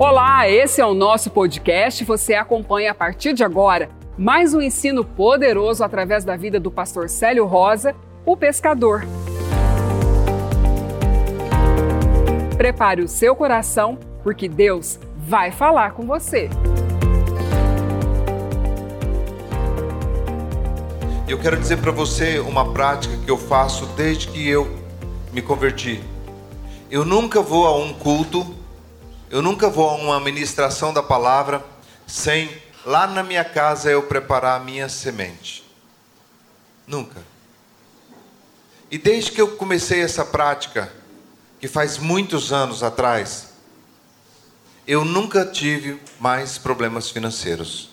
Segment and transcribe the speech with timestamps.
[0.00, 2.06] Olá, esse é o nosso podcast.
[2.06, 7.10] Você acompanha a partir de agora mais um ensino poderoso através da vida do pastor
[7.10, 9.02] Célio Rosa, o pescador.
[12.56, 16.48] Prepare o seu coração, porque Deus vai falar com você.
[21.28, 24.66] Eu quero dizer para você uma prática que eu faço desde que eu
[25.30, 26.00] me converti.
[26.90, 28.59] Eu nunca vou a um culto
[29.30, 31.64] eu nunca vou a uma ministração da palavra
[32.04, 32.50] sem
[32.84, 35.64] lá na minha casa eu preparar a minha semente.
[36.84, 37.22] Nunca.
[38.90, 40.92] E desde que eu comecei essa prática,
[41.60, 43.50] que faz muitos anos atrás,
[44.84, 47.90] eu nunca tive mais problemas financeiros.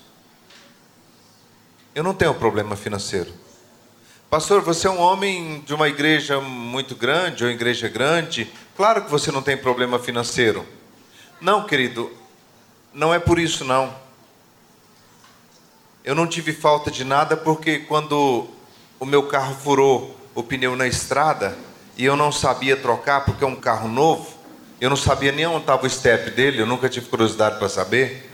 [1.94, 3.32] Eu não tenho problema financeiro.
[4.28, 9.12] Pastor, você é um homem de uma igreja muito grande, ou igreja grande, claro que
[9.12, 10.66] você não tem problema financeiro.
[11.40, 12.12] Não, querido,
[12.94, 13.94] não é por isso não.
[16.04, 18.48] Eu não tive falta de nada porque quando
[19.00, 21.58] o meu carro furou o pneu na estrada
[21.96, 24.36] e eu não sabia trocar porque é um carro novo,
[24.82, 28.32] eu não sabia nem onde estava o step dele, eu nunca tive curiosidade para saber.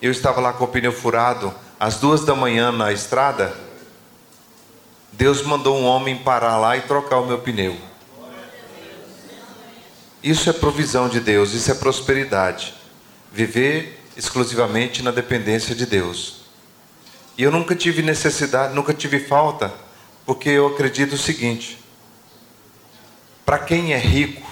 [0.00, 3.54] Eu estava lá com o pneu furado às duas da manhã na estrada.
[5.12, 7.76] Deus mandou um homem parar lá e trocar o meu pneu.
[10.22, 12.74] Isso é provisão de Deus, isso é prosperidade.
[13.32, 16.42] Viver exclusivamente na dependência de Deus.
[17.36, 19.72] E eu nunca tive necessidade, nunca tive falta,
[20.24, 21.78] porque eu acredito o seguinte:
[23.44, 24.48] para quem é rico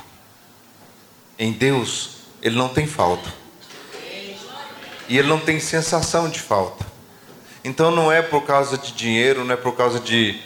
[1.39, 3.33] em Deus, ele não tem falta.
[5.09, 6.87] E ele não tem sensação de falta.
[7.63, 10.41] Então não é por causa de dinheiro, não é por causa de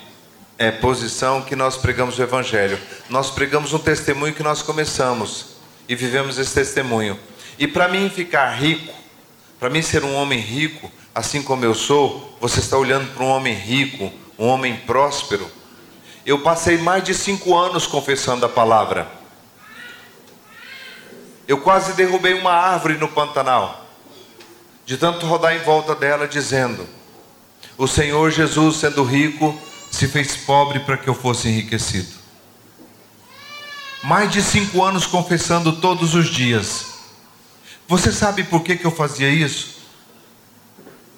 [0.58, 2.78] é, posição que nós pregamos o Evangelho.
[3.08, 5.56] Nós pregamos um testemunho que nós começamos
[5.88, 7.18] e vivemos esse testemunho.
[7.58, 8.92] E para mim ficar rico,
[9.58, 13.28] para mim ser um homem rico, assim como eu sou, você está olhando para um
[13.28, 15.48] homem rico, um homem próspero.
[16.26, 19.06] Eu passei mais de cinco anos confessando a palavra.
[21.46, 23.86] Eu quase derrubei uma árvore no Pantanal,
[24.86, 26.88] de tanto rodar em volta dela, dizendo:
[27.76, 29.56] O Senhor Jesus, sendo rico,
[29.94, 32.08] se fez pobre para que eu fosse enriquecido.
[34.02, 36.94] Mais de cinco anos confessando todos os dias.
[37.86, 39.78] Você sabe por que, que eu fazia isso?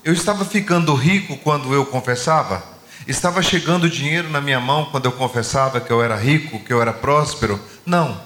[0.05, 2.63] Eu estava ficando rico quando eu confessava?
[3.09, 6.83] Estava chegando dinheiro na minha mão quando eu confessava que eu era rico, que eu
[6.83, 7.59] era próspero?
[7.85, 8.21] Não.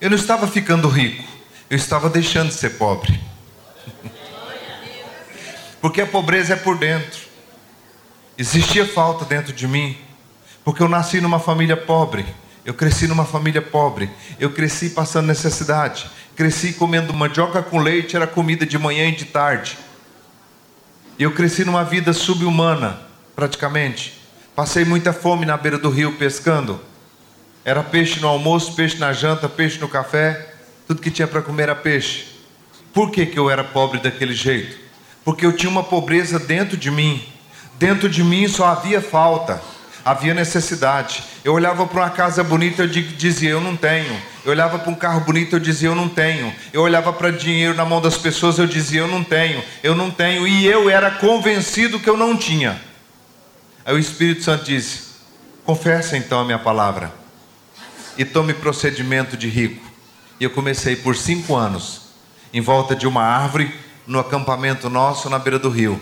[0.00, 1.22] Eu não estava ficando rico.
[1.68, 3.20] Eu estava deixando de ser pobre.
[5.80, 7.23] Porque a pobreza é por dentro.
[8.36, 9.96] Existia falta dentro de mim,
[10.64, 12.26] porque eu nasci numa família pobre.
[12.64, 14.10] Eu cresci numa família pobre.
[14.40, 16.10] Eu cresci passando necessidade.
[16.34, 19.78] Cresci comendo mandioca com leite, era comida de manhã e de tarde.
[21.16, 22.98] Eu cresci numa vida subhumana,
[23.36, 24.20] praticamente.
[24.56, 26.80] Passei muita fome na beira do rio pescando.
[27.64, 30.54] Era peixe no almoço, peixe na janta, peixe no café.
[30.88, 32.26] Tudo que tinha para comer era peixe.
[32.92, 34.76] Por que, que eu era pobre daquele jeito?
[35.24, 37.33] Porque eu tinha uma pobreza dentro de mim
[37.78, 39.60] Dentro de mim só havia falta,
[40.04, 41.24] havia necessidade.
[41.44, 44.16] Eu olhava para uma casa bonita, eu dizia, eu não tenho.
[44.44, 46.54] Eu olhava para um carro bonito, eu dizia, eu não tenho.
[46.72, 50.10] Eu olhava para dinheiro na mão das pessoas, eu dizia, eu não tenho, eu não
[50.10, 50.46] tenho.
[50.46, 52.80] E eu era convencido que eu não tinha.
[53.84, 55.14] Aí o Espírito Santo disse:
[55.64, 57.12] confessa então a minha palavra
[58.16, 59.82] e tome procedimento de rico.
[60.38, 62.02] E eu comecei por cinco anos,
[62.52, 63.74] em volta de uma árvore,
[64.06, 66.00] no acampamento nosso na beira do rio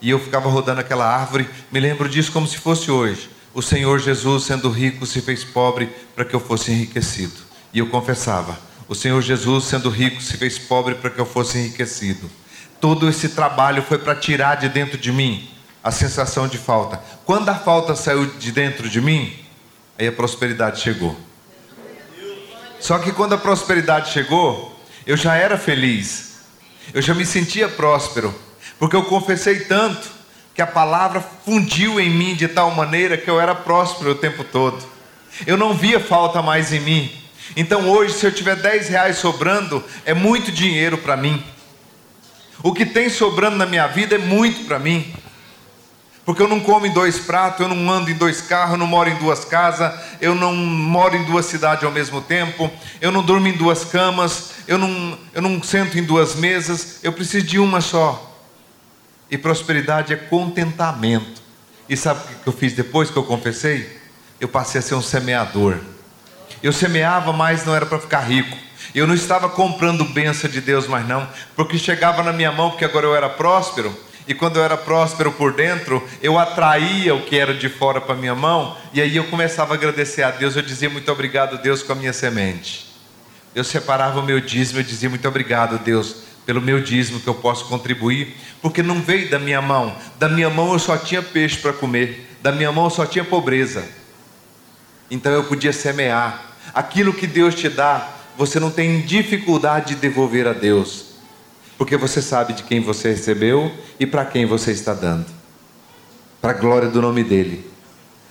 [0.00, 1.48] e eu ficava rodando aquela árvore.
[1.70, 3.30] Me lembro disso como se fosse hoje.
[3.52, 7.34] O Senhor Jesus, sendo rico, se fez pobre para que eu fosse enriquecido.
[7.72, 11.58] E eu confessava: O Senhor Jesus, sendo rico, se fez pobre para que eu fosse
[11.58, 12.30] enriquecido.
[12.80, 15.50] Todo esse trabalho foi para tirar de dentro de mim
[15.82, 17.02] a sensação de falta.
[17.24, 19.34] Quando a falta saiu de dentro de mim,
[19.98, 21.16] aí a prosperidade chegou.
[22.78, 26.40] Só que quando a prosperidade chegou, eu já era feliz,
[26.94, 28.34] eu já me sentia próspero,
[28.80, 30.10] porque eu confessei tanto
[30.54, 34.42] que a palavra fundiu em mim de tal maneira que eu era próspero o tempo
[34.42, 34.82] todo.
[35.46, 37.12] Eu não via falta mais em mim.
[37.54, 41.44] Então hoje, se eu tiver 10 reais sobrando, é muito dinheiro para mim.
[42.62, 45.12] O que tem sobrando na minha vida é muito para mim.
[46.24, 48.86] Porque eu não como em dois pratos, eu não ando em dois carros, eu não
[48.86, 49.92] moro em duas casas,
[50.22, 54.52] eu não moro em duas cidades ao mesmo tempo, eu não durmo em duas camas,
[54.66, 58.29] eu não, eu não sento em duas mesas, eu preciso de uma só.
[59.30, 61.40] E prosperidade é contentamento.
[61.88, 64.00] E sabe o que eu fiz depois que eu confessei?
[64.40, 65.78] Eu passei a ser um semeador.
[66.62, 68.56] Eu semeava, mas não era para ficar rico.
[68.94, 72.84] Eu não estava comprando bênção de Deus mais não, porque chegava na minha mão, porque
[72.84, 73.96] agora eu era próspero,
[74.26, 78.14] e quando eu era próspero por dentro, eu atraía o que era de fora para
[78.14, 81.82] minha mão, e aí eu começava a agradecer a Deus, eu dizia muito obrigado, Deus,
[81.82, 82.88] com a minha semente.
[83.54, 87.34] Eu separava o meu dízimo, eu dizia muito obrigado, Deus, pelo meu dízimo que eu
[87.34, 89.94] posso contribuir, porque não veio da minha mão.
[90.18, 93.24] Da minha mão eu só tinha peixe para comer, da minha mão eu só tinha
[93.24, 93.84] pobreza.
[95.10, 96.56] Então eu podia semear.
[96.74, 101.06] Aquilo que Deus te dá, você não tem dificuldade de devolver a Deus,
[101.76, 105.26] porque você sabe de quem você recebeu e para quem você está dando,
[106.40, 107.68] para a glória do nome dEle.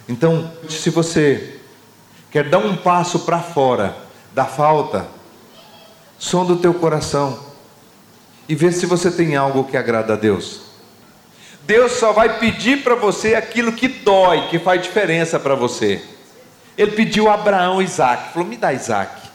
[0.08, 1.60] Então, se você
[2.32, 3.96] quer dar um passo para fora
[4.34, 5.08] da falta,
[6.18, 7.49] som do teu coração
[8.50, 10.62] e vê se você tem algo que agrada a Deus.
[11.68, 16.02] Deus só vai pedir para você aquilo que dói, que faz diferença para você.
[16.76, 19.30] Ele pediu a Abraão Isaac, falou: Me dá Isaac.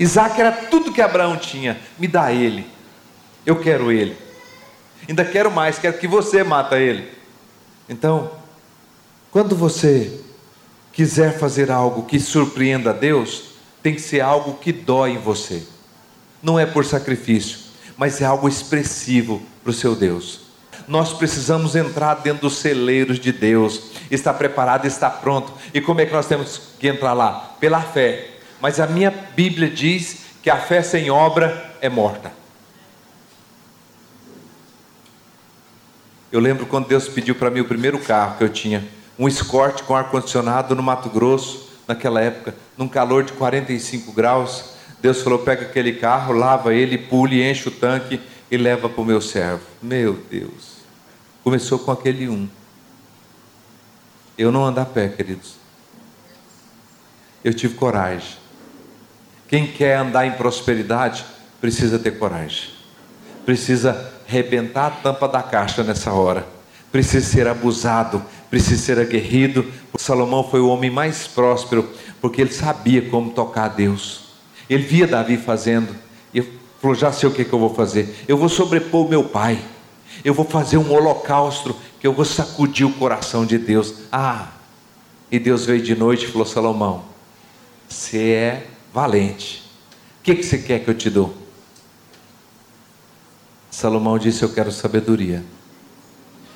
[0.00, 2.66] Isaac era tudo que Abraão tinha, me dá ele.
[3.44, 4.16] Eu quero ele.
[5.06, 7.10] Ainda quero mais, quero que você mata ele.
[7.86, 8.30] Então,
[9.30, 10.20] quando você
[10.90, 13.50] quiser fazer algo que surpreenda a Deus,
[13.82, 15.62] tem que ser algo que dói em você.
[16.42, 17.65] Não é por sacrifício,
[17.96, 20.40] mas é algo expressivo para o seu Deus.
[20.86, 25.52] Nós precisamos entrar dentro dos celeiros de Deus, está preparado, está pronto.
[25.74, 27.56] E como é que nós temos que entrar lá?
[27.58, 28.30] Pela fé.
[28.60, 32.32] Mas a minha Bíblia diz que a fé sem obra é morta.
[36.30, 38.86] Eu lembro quando Deus pediu para mim o primeiro carro que eu tinha,
[39.18, 44.75] um Escort com ar-condicionado no Mato Grosso, naquela época, num calor de 45 graus.
[45.00, 48.20] Deus falou: pega aquele carro, lava ele, pule, enche o tanque
[48.50, 49.62] e leva para o meu servo.
[49.82, 50.76] Meu Deus.
[51.42, 52.48] Começou com aquele um.
[54.36, 55.54] Eu não ando a pé, queridos.
[57.44, 58.36] Eu tive coragem.
[59.48, 61.24] Quem quer andar em prosperidade
[61.60, 62.70] precisa ter coragem.
[63.44, 66.46] Precisa rebentar a tampa da caixa nessa hora.
[66.90, 69.70] Precisa ser abusado, precisa ser aguerrido.
[69.96, 71.88] Salomão foi o homem mais próspero
[72.20, 74.25] porque ele sabia como tocar a Deus.
[74.68, 75.94] Ele via Davi fazendo
[76.34, 76.42] e
[76.80, 78.24] falou: Já sei o que, que eu vou fazer.
[78.26, 79.58] Eu vou sobrepor o meu pai.
[80.24, 83.94] Eu vou fazer um holocausto que eu vou sacudir o coração de Deus.
[84.10, 84.48] Ah!
[85.30, 87.04] E Deus veio de noite e falou: Salomão,
[87.88, 89.64] você é valente.
[90.20, 91.34] O que, que você quer que eu te dou?
[93.70, 95.44] Salomão disse: Eu quero sabedoria.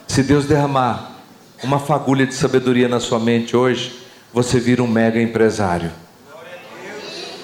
[0.08, 1.20] Se Deus derramar
[1.62, 4.00] uma fagulha de sabedoria na sua mente hoje,
[4.32, 5.92] você vira um mega empresário.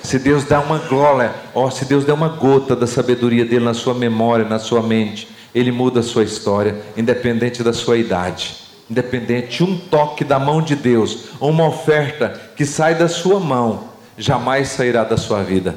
[0.07, 3.75] Se Deus dá uma glória, ó, se Deus der uma gota da sabedoria dele na
[3.75, 8.55] sua memória, na sua mente, ele muda a sua história, independente da sua idade,
[8.89, 14.69] independente um toque da mão de Deus, uma oferta que sai da sua mão, jamais
[14.69, 15.77] sairá da sua vida.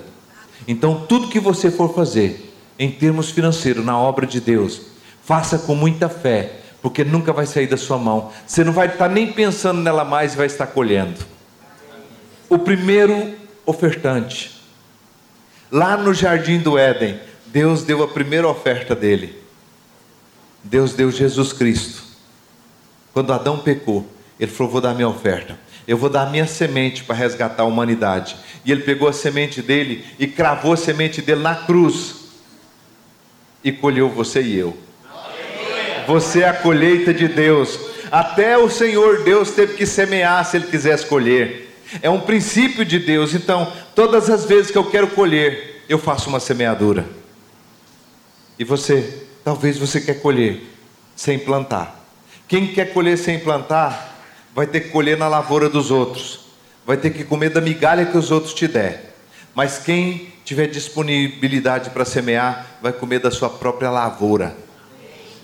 [0.67, 4.79] Então, tudo que você for fazer, em termos financeiros, na obra de Deus,
[5.23, 6.51] faça com muita fé,
[6.83, 8.29] porque nunca vai sair da sua mão.
[8.45, 11.19] Você não vai estar nem pensando nela mais e vai estar colhendo.
[12.47, 14.59] O primeiro ofertante.
[15.71, 19.37] Lá no jardim do Éden, Deus deu a primeira oferta dele.
[20.63, 22.03] Deus deu Jesus Cristo.
[23.13, 24.07] Quando Adão pecou,
[24.39, 25.57] ele falou: Vou dar minha oferta.
[25.87, 28.35] Eu vou dar minha semente para resgatar a humanidade.
[28.63, 32.15] E ele pegou a semente dele e cravou a semente dele na cruz.
[33.63, 34.77] E colheu você e eu.
[36.05, 37.79] Você é a colheita de Deus.
[38.11, 41.68] Até o Senhor Deus teve que semear se ele quisesse colher.
[42.01, 43.33] É um princípio de Deus.
[43.33, 47.05] Então, todas as vezes que eu quero colher, eu faço uma semeadura.
[48.57, 50.61] E você, talvez você quer colher
[51.15, 52.05] sem plantar.
[52.47, 54.17] Quem quer colher sem plantar,
[54.53, 56.41] vai ter que colher na lavoura dos outros.
[56.85, 59.15] Vai ter que comer da migalha que os outros te der.
[59.55, 64.55] Mas quem tiver disponibilidade para semear, vai comer da sua própria lavoura,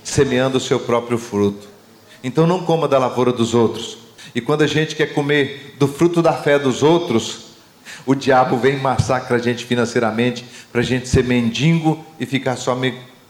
[0.04, 1.68] semeando o seu próprio fruto.
[2.24, 4.05] Então não coma da lavoura dos outros
[4.36, 7.46] e quando a gente quer comer do fruto da fé dos outros,
[8.06, 12.58] o diabo vem e massacra a gente financeiramente para a gente ser mendigo e ficar
[12.58, 12.77] só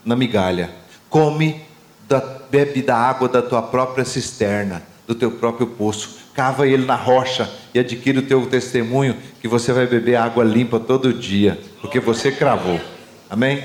[0.04, 0.72] na migalha.
[1.08, 1.62] Come,
[2.08, 6.18] da, bebe da água da tua própria cisterna, do teu próprio poço.
[6.34, 10.80] Cava ele na rocha e adquire o teu testemunho que você vai beber água limpa
[10.80, 12.82] todo dia, porque você cravou.
[13.30, 13.64] Amém?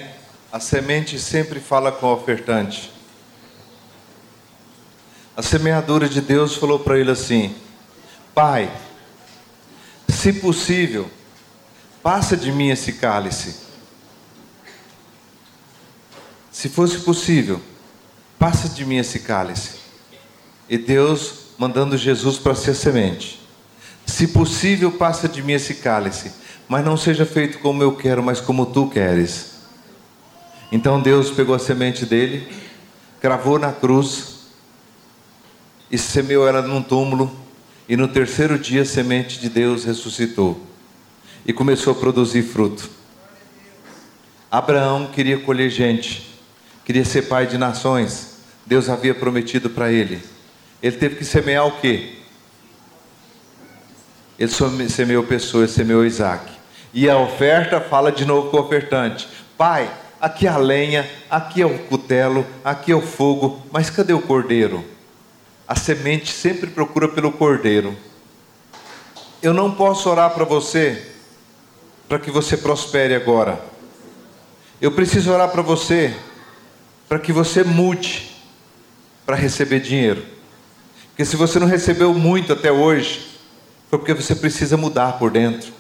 [0.52, 2.99] A semente sempre fala com o ofertante.
[5.40, 7.54] A semeadura de Deus falou para ele assim:
[8.34, 8.70] Pai,
[10.06, 11.10] se possível,
[12.02, 13.56] passa de mim esse cálice.
[16.52, 17.58] Se fosse possível,
[18.38, 19.76] passa de mim esse cálice.
[20.68, 23.40] E Deus mandando Jesus para ser semente.
[24.04, 26.32] Se possível, passa de mim esse cálice,
[26.68, 29.52] mas não seja feito como eu quero, mas como tu queres.
[30.70, 32.46] Então Deus pegou a semente dele,
[33.22, 34.29] cravou na cruz
[35.90, 37.30] e semeou ela num túmulo,
[37.88, 40.60] e no terceiro dia a semente de Deus ressuscitou
[41.44, 42.88] e começou a produzir fruto.
[44.50, 46.38] Abraão queria colher gente,
[46.84, 48.38] queria ser pai de nações.
[48.66, 50.22] Deus havia prometido para ele.
[50.82, 52.16] Ele teve que semear o quê?
[54.38, 56.50] Ele semeou pessoas, semeou Isaac.
[56.92, 61.62] E a oferta fala de novo com o ofertante: Pai, aqui é a lenha, aqui
[61.62, 64.84] é o cutelo, aqui é o fogo, mas cadê o cordeiro?
[65.70, 67.96] A semente sempre procura pelo cordeiro.
[69.40, 71.00] Eu não posso orar para você
[72.08, 73.64] para que você prospere agora.
[74.80, 76.12] Eu preciso orar para você
[77.08, 78.36] para que você mude
[79.24, 80.26] para receber dinheiro.
[81.10, 83.38] Porque se você não recebeu muito até hoje,
[83.88, 85.72] foi porque você precisa mudar por dentro.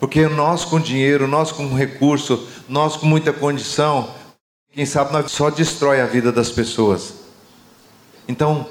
[0.00, 4.12] Porque nós com dinheiro, nós com recurso, nós com muita condição,
[4.72, 7.14] quem sabe nós só destrói a vida das pessoas.
[8.26, 8.68] Então,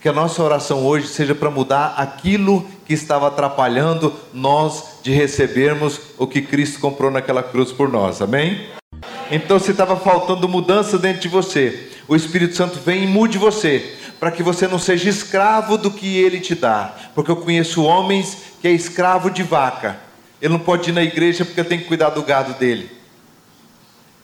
[0.00, 6.00] que a nossa oração hoje seja para mudar aquilo que estava atrapalhando nós de recebermos
[6.18, 8.22] o que Cristo comprou naquela cruz por nós.
[8.22, 8.66] Amém?
[9.30, 13.96] Então, se estava faltando mudança dentro de você, o Espírito Santo vem e mude você,
[14.20, 16.94] para que você não seja escravo do que ele te dá.
[17.14, 19.98] Porque eu conheço homens que é escravo de vaca.
[20.40, 22.90] Ele não pode ir na igreja porque tem que cuidar do gado dele.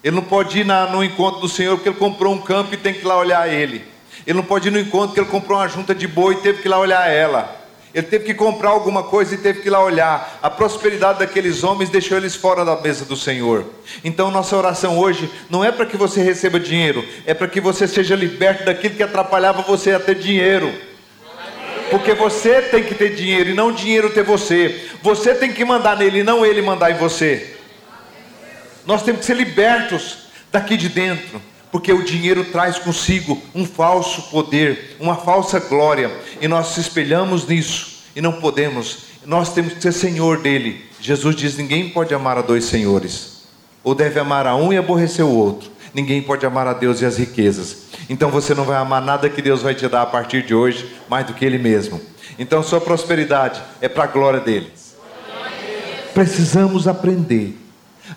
[0.05, 2.77] Ele não pode ir na, no encontro do Senhor porque ele comprou um campo e
[2.77, 3.85] tem que ir lá olhar ele.
[4.27, 6.63] Ele não pode ir no encontro porque ele comprou uma junta de boi e teve
[6.63, 7.63] que ir lá olhar ela.
[7.95, 10.39] Ele teve que comprar alguma coisa e teve que ir lá olhar.
[10.43, 13.67] A prosperidade daqueles homens deixou eles fora da mesa do Senhor.
[14.03, 17.87] Então, nossa oração hoje não é para que você receba dinheiro, é para que você
[17.87, 20.73] seja liberto daquilo que atrapalhava você a ter dinheiro.
[21.91, 24.89] Porque você tem que ter dinheiro e não o dinheiro ter você.
[25.03, 27.59] Você tem que mandar nele e não ele mandar em você.
[28.87, 34.31] Nós temos que ser libertos daqui de dentro porque o dinheiro traz consigo um falso
[34.31, 38.99] poder, uma falsa glória, e nós se espelhamos nisso e não podemos.
[39.25, 40.85] Nós temos que ser senhor dele.
[41.01, 43.45] Jesus diz: ninguém pode amar a dois senhores,
[43.83, 45.73] ou deve amar a um e aborrecer o outro.
[45.95, 47.85] Ninguém pode amar a Deus e as riquezas.
[48.09, 50.95] Então você não vai amar nada que Deus vai te dar a partir de hoje,
[51.09, 52.01] mais do que Ele mesmo.
[52.39, 54.71] Então sua prosperidade é para a glória dele.
[56.13, 57.59] Precisamos aprender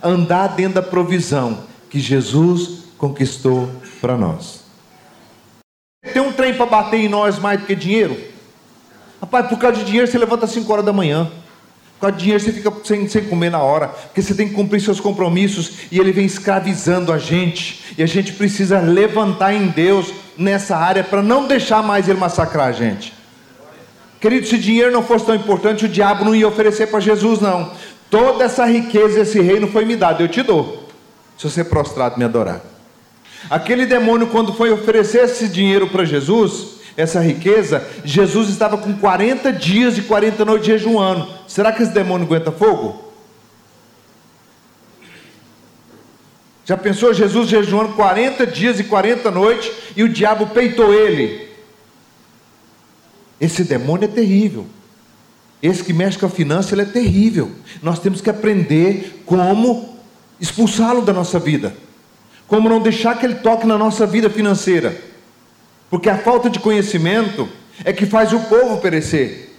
[0.02, 3.70] a andar dentro da provisão que Jesus conquistou
[4.02, 4.64] para nós.
[6.14, 8.18] Tem um trem para bater em nós mais do que dinheiro?
[9.22, 11.32] Rapaz, por causa de dinheiro você levanta às 5 horas da manhã.
[11.96, 13.88] Por causa de dinheiro você fica sem, sem comer na hora.
[13.88, 17.96] Porque você tem que cumprir seus compromissos e ele vem escravizando a gente.
[17.98, 22.68] E a gente precisa levantar em Deus nessa área para não deixar mais ele massacrar
[22.68, 23.14] a gente.
[24.20, 27.72] Querido, se dinheiro não fosse tão importante, o diabo não ia oferecer para Jesus, não.
[28.10, 30.88] Toda essa riqueza, esse reino foi me dado, eu te dou.
[31.38, 32.75] Se você prostrado me adorar.
[33.50, 39.52] Aquele demônio, quando foi oferecer esse dinheiro para Jesus, essa riqueza, Jesus estava com 40
[39.54, 41.28] dias e 40 noites jejuando.
[41.48, 43.04] Será que esse demônio aguenta fogo?
[46.66, 51.48] Já pensou Jesus jejuando 40 dias e 40 noites e o diabo peitou ele?
[53.40, 54.66] Esse demônio é terrível.
[55.62, 57.52] Esse que mexe com a finança, ele é terrível.
[57.84, 59.98] Nós temos que aprender como
[60.40, 61.75] expulsá-lo da nossa vida
[62.48, 64.96] como não deixar que ele toque na nossa vida financeira,
[65.90, 67.48] porque a falta de conhecimento
[67.84, 69.52] é que faz o povo perecer.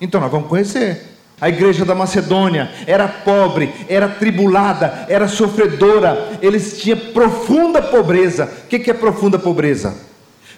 [0.00, 1.16] Então nós vamos conhecer.
[1.40, 8.52] A igreja da Macedônia era pobre, era tribulada, era sofredora, eles tinham profunda pobreza.
[8.64, 9.96] O que é profunda pobreza?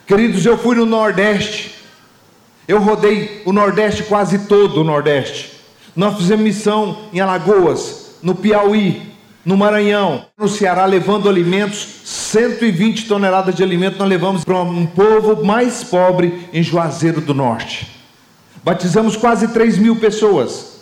[0.06, 1.74] Queridos, eu fui no Nordeste,
[2.66, 5.60] eu rodei o Nordeste quase todo o Nordeste.
[5.94, 9.09] Nós fizemos missão em Alagoas, no Piauí,
[9.44, 15.44] no Maranhão, no Ceará, levando alimentos, 120 toneladas de alimento nós levamos para um povo
[15.44, 17.88] mais pobre em Juazeiro do Norte.
[18.62, 20.80] Batizamos quase 3 mil pessoas.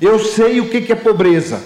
[0.00, 1.62] Eu sei o que é pobreza.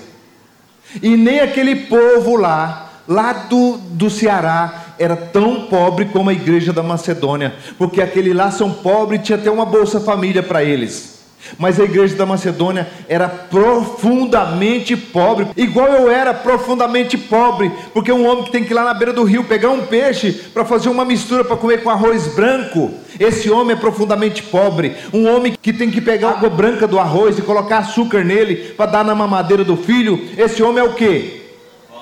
[1.03, 6.73] E nem aquele povo lá, lá do, do Ceará, era tão pobre como a igreja
[6.73, 11.12] da Macedônia, porque aquele lá são pobres e tinha até uma bolsa família para eles.
[11.59, 18.27] Mas a igreja da Macedônia era profundamente pobre, igual eu era profundamente pobre, porque um
[18.27, 20.89] homem que tem que ir lá na beira do rio pegar um peixe para fazer
[20.89, 24.97] uma mistura para comer com arroz branco, esse homem é profundamente pobre.
[25.13, 28.91] Um homem que tem que pegar água branca do arroz e colocar açúcar nele para
[28.91, 31.43] dar na mamadeira do filho, esse homem é o que?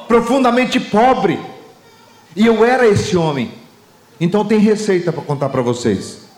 [0.07, 1.39] Profundamente pobre.
[2.37, 3.51] E eu era esse homem.
[4.21, 6.29] Então tem receita para contar para vocês.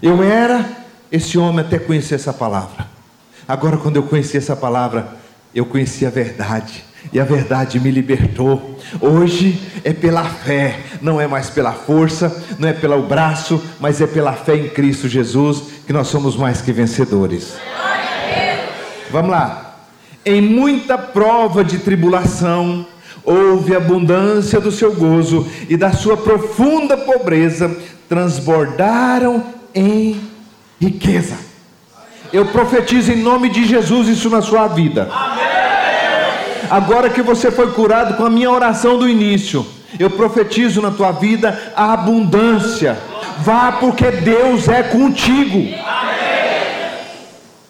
[0.00, 0.85] Eu era
[1.16, 2.86] esse homem até conhecia essa palavra.
[3.48, 5.08] Agora, quando eu conheci essa palavra,
[5.54, 6.84] eu conheci a verdade.
[7.12, 8.78] E a verdade me libertou.
[9.00, 14.06] Hoje é pela fé, não é mais pela força, não é pelo braço, mas é
[14.06, 17.54] pela fé em Cristo Jesus que nós somos mais que vencedores.
[19.10, 19.76] Vamos lá.
[20.24, 22.84] Em muita prova de tribulação,
[23.24, 27.76] houve abundância do seu gozo e da sua profunda pobreza
[28.08, 30.20] transbordaram em
[30.80, 31.36] riqueza.
[32.32, 35.08] Eu profetizo em nome de Jesus isso na sua vida.
[36.70, 39.64] Agora que você foi curado com a minha oração do início,
[39.98, 42.98] eu profetizo na tua vida a abundância.
[43.38, 45.74] Vá porque Deus é contigo.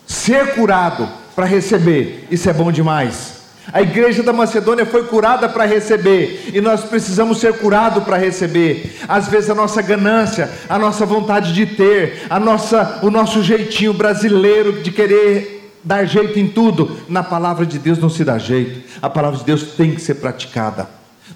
[0.07, 3.36] Ser curado para receber, isso é bom demais.
[3.73, 8.97] A igreja da Macedônia foi curada para receber, e nós precisamos ser curados para receber.
[9.09, 13.93] Às vezes a nossa ganância, a nossa vontade de ter, a nossa, o nosso jeitinho
[13.93, 18.89] brasileiro de querer dar jeito em tudo, na palavra de Deus não se dá jeito.
[19.03, 20.89] A palavra de Deus tem que ser praticada.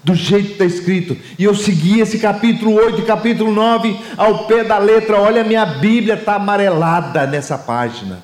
[0.03, 4.45] Do jeito que está escrito, e eu segui esse capítulo 8 e capítulo 9 ao
[4.45, 5.19] pé da letra.
[5.19, 8.23] Olha, minha Bíblia está amarelada nessa página,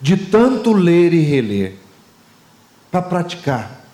[0.00, 1.85] de tanto ler e reler
[2.96, 3.84] para praticar.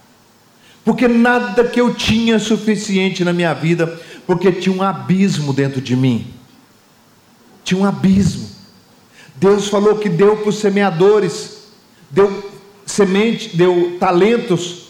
[0.84, 5.96] Porque nada que eu tinha suficiente na minha vida, porque tinha um abismo dentro de
[5.96, 6.26] mim.
[7.64, 8.48] Tinha um abismo.
[9.36, 11.68] Deus falou que deu para os semeadores,
[12.10, 12.50] deu
[12.84, 14.88] semente, deu talentos,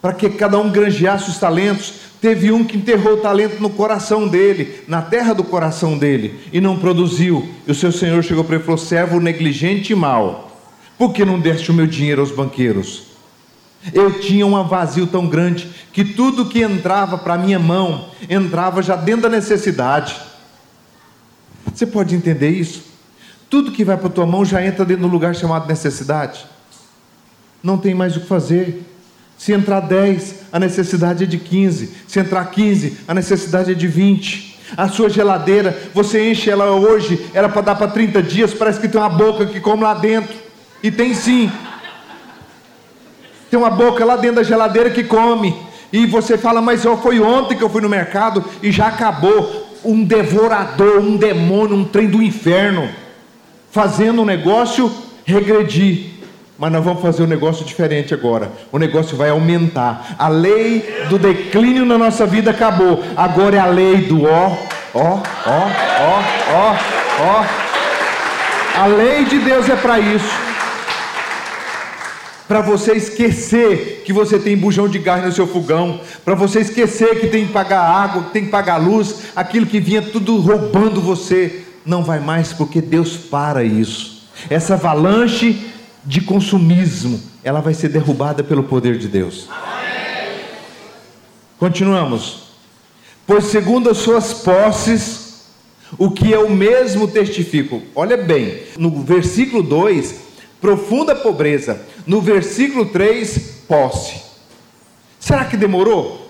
[0.00, 2.06] para que cada um granjeasse os talentos.
[2.20, 6.60] Teve um que enterrou o talento no coração dele, na terra do coração dele, e
[6.60, 7.46] não produziu.
[7.66, 10.45] E o seu senhor chegou para ele e falou: servo negligente e mau
[10.98, 13.04] por que não deste o meu dinheiro aos banqueiros?
[13.92, 18.96] Eu tinha um vazio tão grande que tudo que entrava para minha mão entrava já
[18.96, 20.16] dentro da necessidade.
[21.72, 22.84] Você pode entender isso?
[23.48, 26.44] Tudo que vai para a tua mão já entra dentro do lugar chamado necessidade.
[27.62, 28.82] Não tem mais o que fazer.
[29.38, 31.94] Se entrar 10, a necessidade é de 15.
[32.08, 34.56] Se entrar 15, a necessidade é de 20.
[34.76, 38.88] A sua geladeira, você enche ela hoje, era para dar para 30 dias, parece que
[38.88, 40.45] tem uma boca que come lá dentro.
[40.86, 41.50] E tem sim.
[43.50, 45.52] Tem uma boca lá dentro da geladeira que come.
[45.92, 49.66] E você fala, mas eu foi ontem que eu fui no mercado e já acabou.
[49.84, 52.88] Um devorador, um demônio, um trem do inferno,
[53.68, 54.92] fazendo um negócio
[55.24, 56.10] regredir.
[56.56, 58.52] Mas nós vamos fazer um negócio diferente agora.
[58.70, 60.14] O negócio vai aumentar.
[60.16, 63.02] A lei do declínio na nossa vida acabou.
[63.16, 64.56] Agora é a lei do ó,
[64.94, 65.68] ó, ó,
[65.98, 66.22] ó,
[66.54, 66.76] ó,
[67.22, 67.44] ó.
[68.82, 70.45] A lei de Deus é para isso
[72.48, 77.20] para você esquecer que você tem bujão de gás no seu fogão, para você esquecer
[77.20, 81.00] que tem que pagar água, que tem que pagar luz, aquilo que vinha tudo roubando
[81.00, 84.28] você, não vai mais porque Deus para isso.
[84.48, 85.70] Essa avalanche
[86.04, 89.48] de consumismo, ela vai ser derrubada pelo poder de Deus.
[91.58, 92.46] Continuamos.
[93.26, 95.46] Pois segundo as suas posses,
[95.98, 97.82] o que eu mesmo testifico.
[97.94, 100.25] Olha bem, no versículo 2,
[100.60, 101.80] profunda pobreza.
[102.06, 104.22] No versículo 3, posse.
[105.18, 106.26] Será que demorou?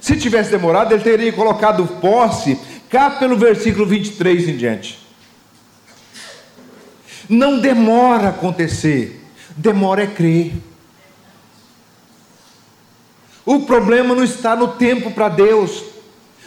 [0.00, 4.98] Se tivesse demorado, ele teria colocado posse cá pelo versículo 23 em diante.
[7.28, 9.20] Não demora a acontecer,
[9.56, 10.52] demora é crer.
[13.44, 15.82] O problema não está no tempo para Deus.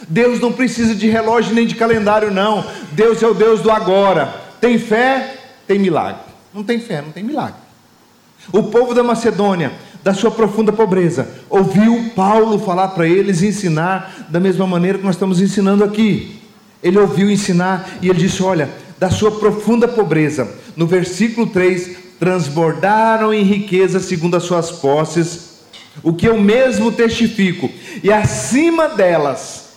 [0.08, 2.64] Deus não precisa de relógio nem de calendário, não.
[2.92, 4.26] Deus é o Deus do agora.
[4.60, 5.36] Tem fé,
[5.66, 6.29] tem milagre.
[6.52, 7.60] Não tem fé, não tem milagre.
[8.52, 14.40] O povo da Macedônia, da sua profunda pobreza, ouviu Paulo falar para eles ensinar da
[14.40, 16.40] mesma maneira que nós estamos ensinando aqui.
[16.82, 23.32] Ele ouviu ensinar e ele disse: Olha, da sua profunda pobreza, no versículo 3, transbordaram
[23.32, 25.60] em riqueza segundo as suas posses,
[26.02, 27.70] o que eu mesmo testifico,
[28.02, 29.70] e acima delas,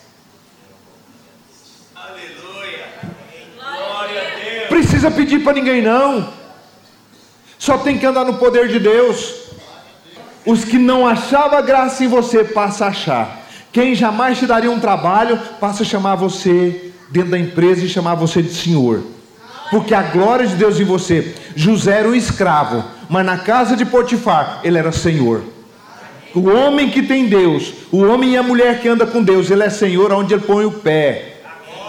[3.60, 4.68] Aleluia.
[4.70, 6.43] Precisa pedir para ninguém não.
[7.64, 9.36] Só tem que andar no poder de Deus.
[10.46, 13.48] Os que não achavam graça em você, passa a achar.
[13.72, 18.16] Quem jamais te daria um trabalho, passa a chamar você dentro da empresa e chamar
[18.16, 19.02] você de senhor.
[19.72, 21.34] Porque a glória de Deus em você.
[21.56, 25.42] José era um escravo, mas na casa de Potifar, ele era senhor.
[26.36, 29.64] O homem que tem Deus, o homem e a mulher que anda com Deus, ele
[29.64, 31.33] é senhor onde ele põe o pé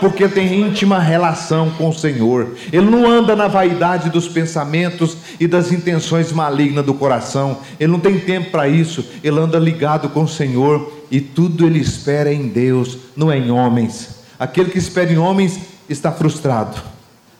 [0.01, 2.55] porque tem íntima relação com o Senhor.
[2.73, 7.59] Ele não anda na vaidade dos pensamentos e das intenções malignas do coração.
[7.79, 9.05] Ele não tem tempo para isso.
[9.23, 13.51] Ele anda ligado com o Senhor e tudo ele espera em Deus, não é em
[13.51, 14.17] homens.
[14.39, 16.77] Aquele que espera em homens está frustrado.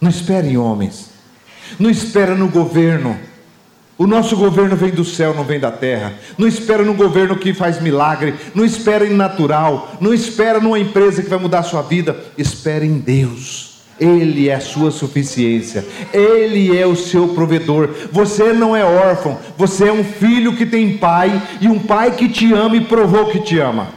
[0.01, 1.11] Não espere em homens.
[1.79, 3.19] Não espera no governo.
[3.97, 6.15] O nosso governo vem do céu, não vem da terra.
[6.37, 8.35] Não espera no governo que faz milagre.
[8.55, 9.97] Não espera em natural.
[10.01, 12.17] Não espera numa empresa que vai mudar a sua vida.
[12.37, 13.75] Espera em Deus.
[13.99, 17.91] Ele é a sua suficiência, Ele é o seu provedor.
[18.11, 22.29] Você não é órfão, você é um filho que tem pai e um pai que
[22.29, 23.89] te ama e provou que te ama.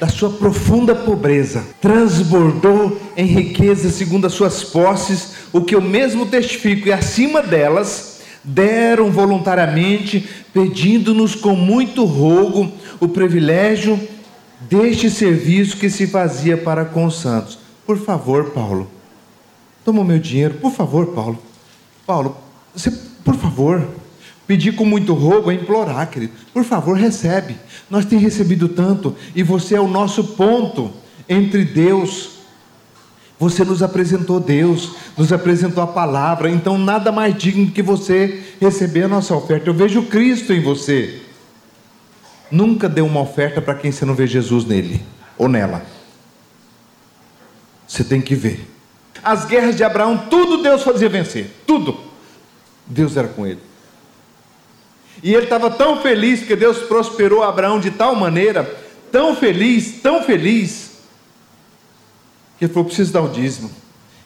[0.00, 6.26] Da sua profunda pobreza, transbordou em riqueza segundo as suas posses, o que eu mesmo
[6.26, 8.11] testifico, e acima delas,
[8.44, 13.98] deram voluntariamente, pedindo-nos com muito rogo o privilégio
[14.68, 17.58] deste serviço que se fazia para com os santos.
[17.86, 18.88] Por favor, Paulo
[19.84, 21.38] Toma o meu dinheiro, por favor, Paulo.
[22.06, 22.36] Paulo,
[22.74, 22.90] você,
[23.24, 23.84] por favor,
[24.46, 26.32] pedir com muito rogo é implorar, querido.
[26.52, 27.56] Por favor, recebe.
[27.90, 30.92] Nós temos recebido tanto e você é o nosso ponto
[31.28, 32.41] entre Deus.
[33.42, 39.02] Você nos apresentou Deus, nos apresentou a palavra, então nada mais digno que você receber
[39.02, 39.68] a nossa oferta.
[39.68, 41.20] Eu vejo Cristo em você.
[42.52, 45.02] Nunca dê uma oferta para quem você não vê Jesus nele
[45.36, 45.84] ou nela.
[47.84, 48.64] Você tem que ver
[49.24, 51.98] as guerras de Abraão, tudo Deus fazia vencer, tudo.
[52.86, 53.58] Deus era com ele.
[55.20, 58.62] E ele estava tão feliz porque Deus prosperou Abraão de tal maneira,
[59.10, 60.91] tão feliz, tão feliz, que
[62.64, 63.70] ele falou: preciso dar o dízimo.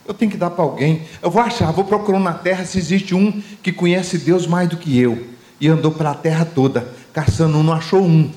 [0.07, 1.01] Eu tenho que dar para alguém.
[1.21, 4.77] Eu vou achar, vou procurar na terra se existe um que conhece Deus mais do
[4.77, 5.27] que eu.
[5.59, 8.31] E andou para a terra toda, caçando um, não achou um.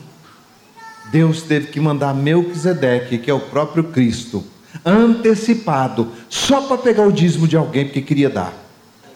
[1.13, 4.45] Deus teve que mandar Melquisedeque, que é o próprio Cristo
[4.85, 8.53] antecipado, só para pegar o dízimo de alguém porque queria dar.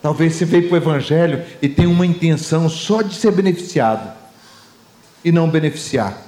[0.03, 4.13] Talvez você veio para o Evangelho e tem uma intenção só de ser beneficiado
[5.25, 6.21] e não beneficiar.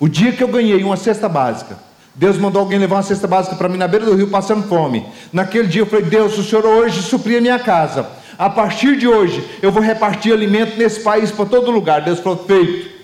[0.00, 1.78] O dia que eu ganhei uma cesta básica,
[2.14, 5.04] Deus mandou alguém levar uma cesta básica para mim na beira do rio passando fome.
[5.32, 8.08] Naquele dia eu falei: Deus, o Senhor hoje supria minha casa.
[8.38, 12.02] A partir de hoje eu vou repartir alimento nesse país para todo lugar.
[12.02, 12.94] Deus falou: feito.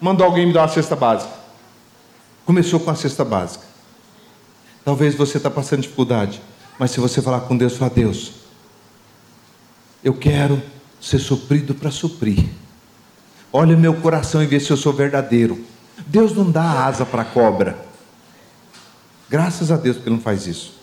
[0.00, 1.32] Mandou alguém me dar uma cesta básica.
[2.46, 3.64] Começou com a cesta básica.
[4.84, 6.40] Talvez você está passando dificuldade,
[6.78, 8.32] mas se você falar com Deus, fala, Deus,
[10.02, 10.62] eu quero
[11.00, 12.48] ser suprido para suprir.
[13.52, 15.62] Olha meu coração e vê se eu sou verdadeiro.
[16.06, 17.87] Deus não dá asa para cobra.
[19.28, 20.74] Graças a Deus porque Ele não faz isso.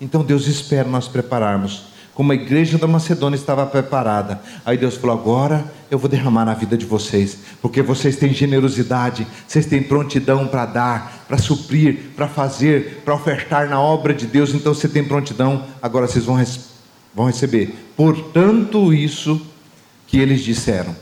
[0.00, 4.40] Então Deus espera nós prepararmos como a igreja da Macedônia estava preparada.
[4.66, 9.24] Aí Deus falou: agora eu vou derramar na vida de vocês, porque vocês têm generosidade,
[9.46, 14.52] vocês têm prontidão para dar, para suprir, para fazer, para ofertar na obra de Deus.
[14.52, 16.44] Então você tem prontidão, agora vocês vão,
[17.14, 17.72] vão receber.
[17.96, 19.40] Portanto, isso
[20.08, 20.96] que eles disseram,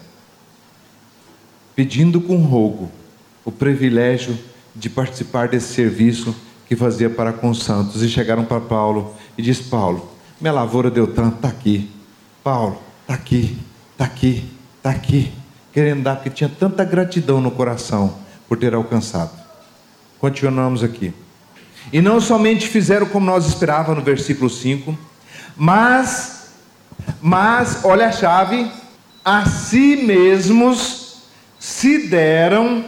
[1.75, 2.91] pedindo com rogo
[3.43, 4.39] o privilégio
[4.75, 6.37] de participar desse serviço
[6.69, 10.91] que fazia para com os santos, e chegaram para Paulo e disse: Paulo minha lavoura
[10.91, 11.91] deu tanto, está aqui.
[12.45, 13.59] Paulo, está aqui,
[13.93, 14.45] está aqui,
[14.77, 15.33] está aqui.
[15.73, 18.15] Querendo dar, porque tinha tanta gratidão no coração
[18.49, 19.31] por ter alcançado.
[20.19, 21.13] Continuamos aqui.
[21.93, 24.97] E não somente fizeram como nós esperávamos no versículo 5,
[25.57, 26.51] mas,
[27.21, 28.71] mas, olha a chave,
[29.25, 31.23] a si mesmos
[31.59, 32.85] se deram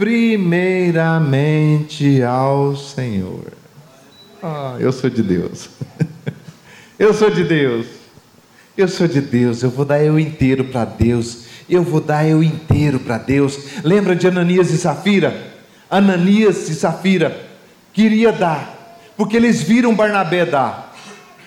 [0.00, 3.52] primeiramente ao Senhor.
[4.42, 5.68] Ah, eu sou de Deus.
[6.98, 7.86] Eu sou de Deus.
[8.76, 9.62] Eu sou de Deus.
[9.62, 11.44] Eu vou dar eu inteiro para Deus.
[11.66, 13.58] Eu vou dar eu inteiro para Deus.
[13.82, 15.34] Lembra de Ananias e Safira?
[15.90, 17.40] Ananias e Safira
[17.94, 20.94] queria dar, porque eles viram Barnabé dar.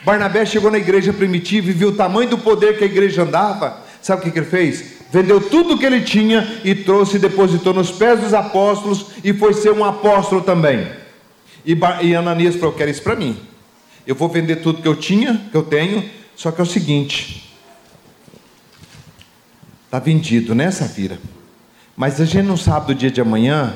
[0.04, 3.78] Barnabé chegou na igreja primitiva e viu o tamanho do poder que a igreja andava.
[4.02, 5.03] Sabe o que, ele fez?
[5.14, 9.32] Vendeu tudo o que ele tinha e trouxe e depositou nos pés dos apóstolos e
[9.32, 10.92] foi ser um apóstolo também.
[11.64, 13.38] E, Ananias falou: Quero isso para mim.
[14.08, 16.04] Eu vou vender tudo que eu tinha, que eu tenho,
[16.36, 17.56] só que é o seguinte:
[19.86, 21.20] está vendido, né, Safira?
[21.96, 23.72] Mas a gente não sabe do dia de amanhã,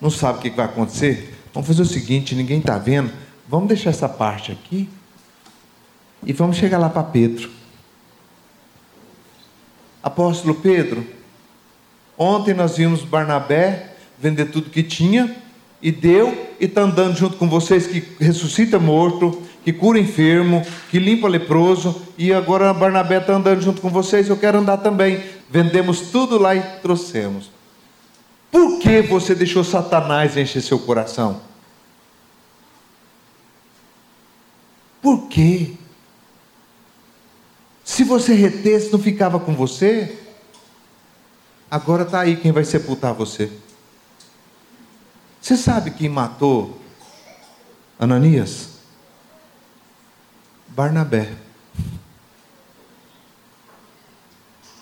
[0.00, 1.38] não sabe o que vai acontecer.
[1.52, 3.12] Vamos fazer o seguinte: ninguém está vendo,
[3.46, 4.88] vamos deixar essa parte aqui
[6.24, 7.59] e vamos chegar lá para Pedro.
[10.02, 11.06] Apóstolo Pedro,
[12.16, 15.34] ontem nós vimos Barnabé vender tudo que tinha
[15.82, 20.98] e deu, e está andando junto com vocês que ressuscita morto, que cura enfermo, que
[20.98, 25.22] limpa leproso, e agora Barnabé está andando junto com vocês, eu quero andar também.
[25.50, 27.50] Vendemos tudo lá e trouxemos.
[28.50, 31.40] Por que você deixou Satanás encher seu coração?
[35.00, 35.72] Por quê?
[37.90, 40.16] Se você retesse, não ficava com você?
[41.68, 43.50] Agora está aí quem vai sepultar você.
[45.40, 46.80] Você sabe quem matou
[47.98, 48.68] Ananias?
[50.68, 51.32] Barnabé.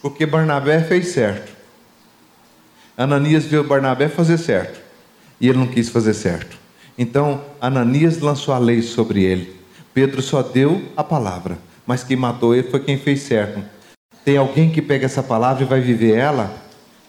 [0.02, 1.50] Porque Barnabé fez certo.
[2.94, 4.82] Ananias viu Barnabé fazer certo.
[5.40, 6.58] E ele não quis fazer certo.
[6.98, 9.58] Então, Ananias lançou a lei sobre ele.
[9.94, 11.67] Pedro só deu a palavra.
[11.88, 13.64] Mas quem matou ele foi quem fez certo.
[14.22, 16.54] Tem alguém que pega essa palavra e vai viver ela?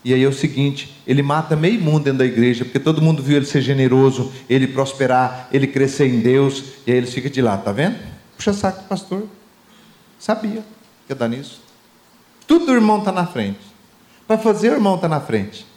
[0.05, 3.21] E aí é o seguinte: ele mata meio mundo dentro da igreja, porque todo mundo
[3.21, 7.41] viu ele ser generoso, ele prosperar, ele crescer em Deus, e aí ele fica de
[7.41, 7.97] lá, tá vendo?
[8.37, 9.27] Puxa saco, pastor.
[10.17, 10.63] Sabia
[11.05, 11.61] que ia dar nisso.
[12.47, 13.59] Tudo o irmão está na frente.
[14.25, 15.67] Para fazer, o irmão está na frente.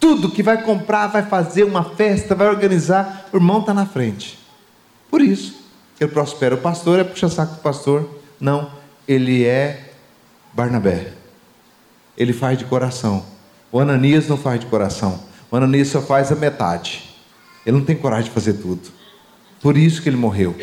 [0.00, 4.38] Tudo que vai comprar, vai fazer uma festa, vai organizar, o irmão está na frente.
[5.10, 5.54] Por isso,
[6.00, 6.54] ele prospera.
[6.54, 8.24] O pastor é puxa saco do pastor.
[8.40, 8.70] Não,
[9.06, 9.90] ele é
[10.52, 11.12] Barnabé.
[12.16, 13.24] Ele faz de coração.
[13.70, 15.20] O Ananias não faz de coração.
[15.50, 17.10] O Ananias só faz a metade.
[17.64, 18.82] Ele não tem coragem de fazer tudo.
[19.60, 20.54] Por isso que ele morreu.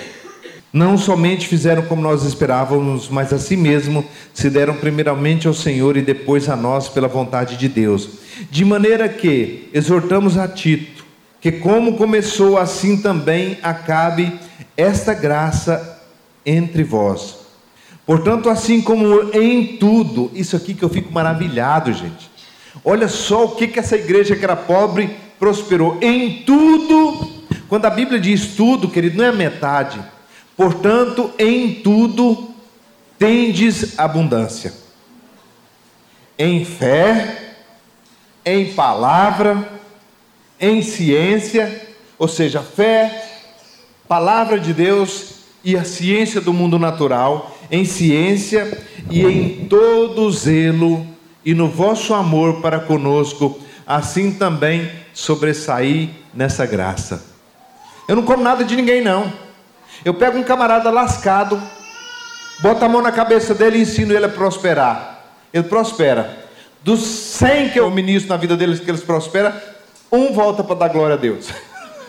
[0.72, 5.98] Não somente fizeram como nós esperávamos, mas a si mesmo se deram primeiramente ao Senhor
[5.98, 8.10] e depois a nós pela vontade de Deus.
[8.50, 11.04] De maneira que exortamos a Tito
[11.44, 14.40] que como começou assim também acabe
[14.78, 16.02] esta graça
[16.46, 17.40] entre vós.
[18.06, 22.30] Portanto, assim como em tudo, isso aqui que eu fico maravilhado, gente.
[22.84, 25.98] Olha só o que, que essa igreja que era pobre prosperou.
[26.02, 27.32] Em tudo,
[27.70, 30.04] quando a Bíblia diz tudo, querido, não é metade.
[30.58, 32.50] Portanto, em tudo
[33.18, 34.74] tendes abundância.
[36.38, 37.56] Em fé,
[38.46, 39.70] em palavra,
[40.60, 41.88] em ciência,
[42.18, 43.30] ou seja, fé,
[44.08, 48.78] palavra de Deus e a ciência do mundo natural, em ciência
[49.10, 51.06] e em todo zelo
[51.46, 57.24] e no vosso amor para conosco, assim também sobressair nessa graça.
[58.08, 59.32] Eu não como nada de ninguém, não.
[60.04, 61.62] Eu pego um camarada lascado,
[62.62, 65.24] boto a mão na cabeça dele e ensino ele a prosperar.
[65.54, 66.44] Ele prospera.
[66.84, 69.54] Dos 100 que eu ministro na vida deles, que eles prosperam,
[70.12, 71.50] um volta para dar glória a Deus.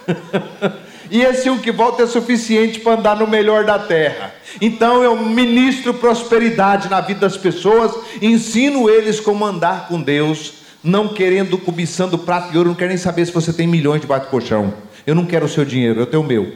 [1.15, 4.35] E esse um que volta é suficiente para andar no melhor da terra.
[4.61, 11.07] Então eu ministro prosperidade na vida das pessoas, ensino eles como andar com Deus, não
[11.07, 14.27] querendo, cobiçando prato e ouro, não quero nem saber se você tem milhões de bate
[14.27, 14.75] colchão.
[15.07, 16.53] Eu não quero o seu dinheiro, eu tenho o meu.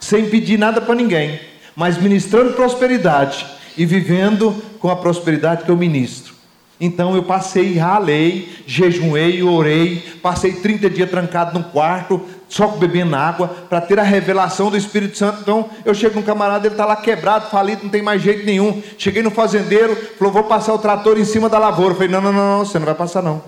[0.00, 1.38] Sem pedir nada para ninguém,
[1.76, 3.44] mas ministrando prosperidade
[3.76, 6.32] e vivendo com a prosperidade que eu ministro.
[6.80, 13.48] Então eu passei, ralei, jejuei, orei, passei 30 dias trancado no quarto, só bebendo água,
[13.68, 15.40] para ter a revelação do Espírito Santo.
[15.42, 18.82] Então, eu chego num camarada, ele está lá quebrado, falido, não tem mais jeito nenhum.
[18.96, 21.92] Cheguei no fazendeiro, falou: vou passar o trator em cima da lavoura.
[21.92, 23.42] Eu falei: não, não, não, não você não vai passar, não.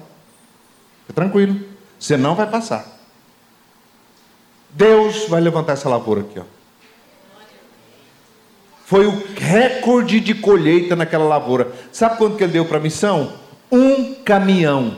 [1.15, 1.59] Tranquilo,
[1.99, 2.87] você não vai passar.
[4.69, 6.45] Deus vai levantar essa lavoura aqui, ó.
[8.85, 11.73] Foi o recorde de colheita naquela lavoura.
[11.93, 13.33] Sabe quanto que ele deu para a missão?
[13.71, 14.97] Um caminhão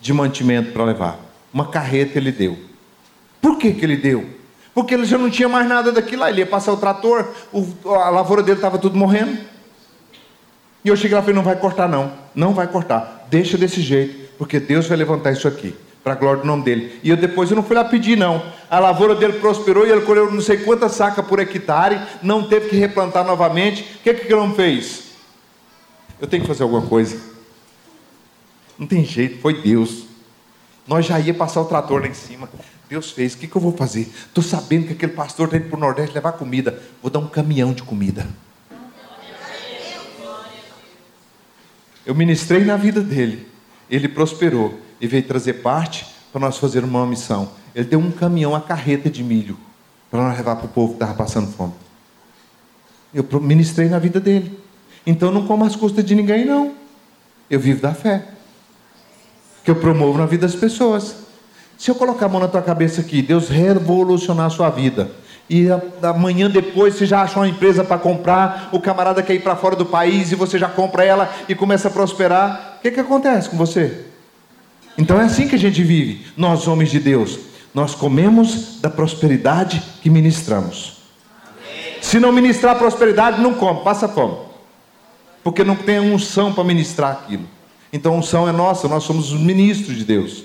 [0.00, 2.58] de mantimento para levar uma carreta ele deu.
[3.40, 4.40] Por que, que ele deu?
[4.74, 6.30] Porque ele já não tinha mais nada daquilo lá.
[6.30, 9.38] Ele ia passar o trator, o, a lavoura dele estava tudo morrendo.
[10.84, 12.12] E eu cheguei lá e falei: não vai cortar, não.
[12.34, 13.26] Não vai cortar.
[13.28, 15.74] Deixa desse jeito, porque Deus vai levantar isso aqui.
[16.02, 16.98] Para a glória do nome dele.
[17.02, 18.42] E eu depois eu não fui lá pedir, não.
[18.70, 22.70] A lavoura dele prosperou e ele colheu não sei quantas sacas por hectare, não teve
[22.70, 23.82] que replantar novamente.
[23.82, 25.10] O que, que ele não fez?
[26.18, 27.20] Eu tenho que fazer alguma coisa.
[28.78, 30.09] Não tem jeito, foi Deus.
[30.90, 32.50] Nós já ia passar o trator lá em cima.
[32.88, 34.12] Deus fez, o que, que eu vou fazer?
[34.26, 36.82] Estou sabendo que aquele pastor está indo para o Nordeste levar comida.
[37.00, 38.26] Vou dar um caminhão de comida.
[42.04, 43.46] Eu ministrei na vida dele.
[43.88, 47.52] Ele prosperou e veio trazer parte para nós fazer uma missão.
[47.72, 49.56] Ele deu um caminhão, a carreta de milho,
[50.10, 51.74] para nós levar para o povo que estava passando fome.
[53.14, 54.58] Eu ministrei na vida dele.
[55.06, 56.74] Então não como as custas de ninguém, não.
[57.48, 58.39] Eu vivo da fé
[59.64, 61.16] que eu promovo na vida das pessoas.
[61.78, 65.10] Se eu colocar a mão na tua cabeça aqui, Deus revolucionar a sua vida,
[65.48, 65.66] e
[66.02, 69.74] amanhã depois você já achou uma empresa para comprar, o camarada quer ir para fora
[69.74, 73.48] do país e você já compra ela e começa a prosperar, o que, que acontece
[73.48, 74.04] com você?
[74.96, 77.38] Então é assim que a gente vive, nós homens de Deus,
[77.74, 80.98] nós comemos da prosperidade que ministramos.
[82.00, 84.36] Se não ministrar prosperidade, não come, passa fome,
[85.42, 87.44] porque não tem unção para ministrar aquilo.
[87.92, 90.44] Então a unção é nossa, nós somos os ministros de Deus.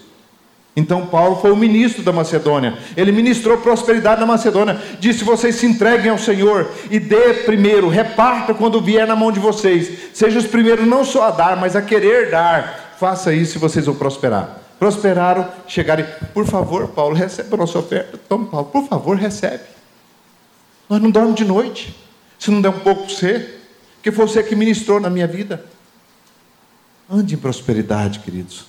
[0.75, 2.77] Então Paulo foi o ministro da Macedônia.
[2.97, 4.81] Ele ministrou prosperidade na Macedônia.
[4.99, 9.39] Disse: vocês se entreguem ao Senhor e dê primeiro, reparta quando vier na mão de
[9.39, 10.09] vocês.
[10.13, 12.95] Seja os primeiros não só a dar, mas a querer dar.
[12.99, 14.59] Faça isso e vocês vão prosperar.
[14.77, 16.05] Prosperaram, chegaram.
[16.33, 18.19] Por favor, Paulo, recebe a nossa oferta.
[18.27, 19.63] Toma, Paulo, por favor, recebe.
[20.89, 21.95] Nós não dormimos de noite.
[22.37, 23.55] Se não der um pouco para você,
[24.03, 25.63] que foi você que ministrou na minha vida.
[27.09, 28.65] Ande em prosperidade, queridos.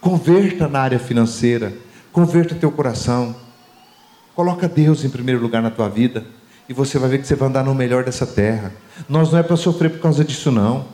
[0.00, 1.72] Converta na área financeira,
[2.12, 3.36] converta teu coração.
[4.34, 6.26] Coloca Deus em primeiro lugar na tua vida
[6.68, 8.72] e você vai ver que você vai andar no melhor dessa terra.
[9.08, 10.86] Nós não é para sofrer por causa disso não.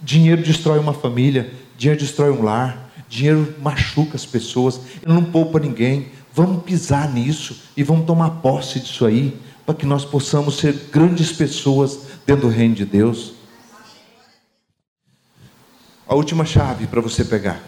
[0.00, 5.60] Dinheiro destrói uma família, dinheiro destrói um lar, dinheiro machuca as pessoas, ele não poupa
[5.60, 6.08] ninguém.
[6.32, 11.30] Vamos pisar nisso e vamos tomar posse disso aí, para que nós possamos ser grandes
[11.30, 13.34] pessoas dentro do reino de Deus.
[16.06, 17.62] A última chave para você pegar.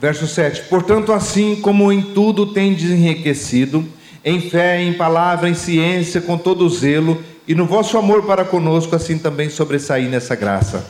[0.00, 3.86] Verso 7: Portanto, assim como em tudo tendes enriquecido,
[4.24, 8.96] em fé, em palavra, em ciência, com todo zelo, e no vosso amor para conosco,
[8.96, 10.84] assim também sobressair nessa graça.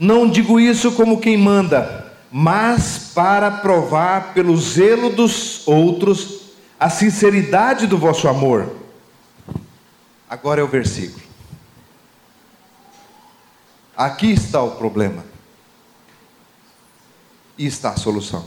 [0.00, 6.48] Não digo isso como quem manda, mas para provar pelo zelo dos outros
[6.80, 8.74] a sinceridade do vosso amor.
[10.28, 11.22] Agora é o versículo.
[13.94, 15.24] Aqui está o problema
[17.58, 18.44] e está a solução.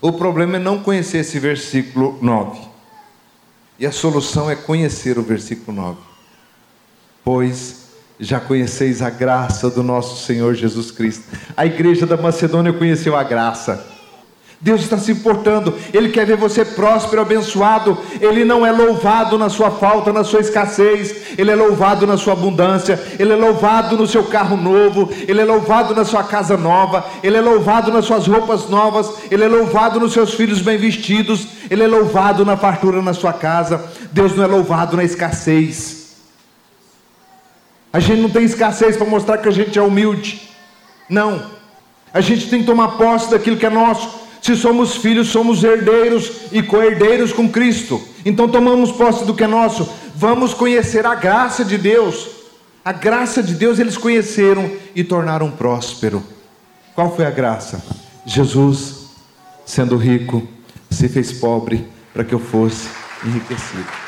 [0.00, 2.60] O problema é não conhecer esse versículo 9.
[3.78, 5.98] E a solução é conhecer o versículo 9.
[7.24, 7.86] Pois
[8.18, 11.24] já conheceis a graça do nosso Senhor Jesus Cristo.
[11.56, 13.95] A igreja da Macedônia conheceu a graça.
[14.58, 17.98] Deus está se importando, Ele quer ver você próspero, abençoado.
[18.20, 22.32] Ele não é louvado na sua falta, na sua escassez, Ele é louvado na sua
[22.32, 27.04] abundância, Ele é louvado no seu carro novo, Ele é louvado na sua casa nova,
[27.22, 31.46] Ele é louvado nas suas roupas novas, Ele é louvado nos seus filhos bem vestidos,
[31.70, 33.84] Ele é louvado na fartura na sua casa.
[34.10, 36.06] Deus não é louvado na escassez.
[37.92, 40.50] A gente não tem escassez para mostrar que a gente é humilde.
[41.08, 41.50] Não.
[42.12, 44.25] A gente tem que tomar posse daquilo que é nosso.
[44.46, 48.00] Se somos filhos, somos herdeiros e co-herdeiros com Cristo.
[48.24, 49.92] Então tomamos posse do que é nosso.
[50.14, 52.28] Vamos conhecer a graça de Deus.
[52.84, 56.22] A graça de Deus eles conheceram e tornaram próspero.
[56.94, 57.82] Qual foi a graça?
[58.24, 59.06] Jesus,
[59.64, 60.46] sendo rico,
[60.92, 62.86] se fez pobre para que eu fosse
[63.24, 64.05] enriquecido.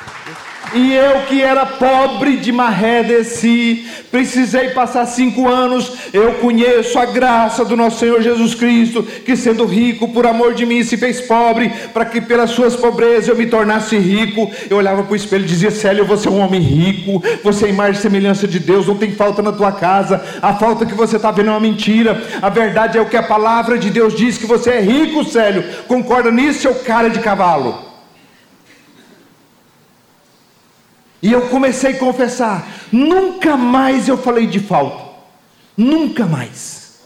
[0.74, 5.92] E eu que era pobre de maré desci, precisei passar cinco anos.
[6.12, 10.66] Eu conheço a graça do nosso Senhor Jesus Cristo, que sendo rico por amor de
[10.66, 14.50] mim se fez pobre, para que pelas suas pobrezas eu me tornasse rico.
[14.68, 17.70] Eu olhava para o espelho e dizia: Célio, você é um homem rico, você é
[17.70, 20.22] imagem e semelhança de Deus, não tem falta na tua casa.
[20.42, 22.22] A falta que você está vendo é uma mentira.
[22.42, 25.64] A verdade é o que a palavra de Deus diz: que você é rico, Célio.
[25.86, 27.87] Concorda nisso, seu cara de cavalo?
[31.22, 35.04] E eu comecei a confessar: nunca mais eu falei de falta,
[35.76, 36.98] nunca mais.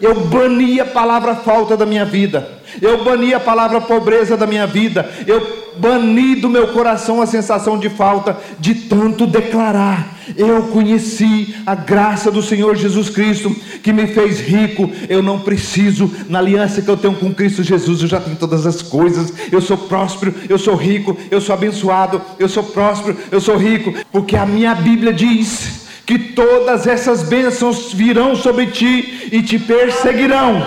[0.00, 4.66] Eu bani a palavra falta da minha vida, eu bani a palavra pobreza da minha
[4.66, 10.16] vida, eu bani do meu coração a sensação de falta, de tanto declarar.
[10.36, 14.90] Eu conheci a graça do Senhor Jesus Cristo, que me fez rico.
[15.08, 18.66] Eu não preciso, na aliança que eu tenho com Cristo Jesus, eu já tenho todas
[18.66, 19.32] as coisas.
[19.52, 23.94] Eu sou próspero, eu sou rico, eu sou abençoado, eu sou próspero, eu sou rico,
[24.10, 30.64] porque a minha Bíblia diz que todas essas bênçãos virão sobre ti e te perseguirão.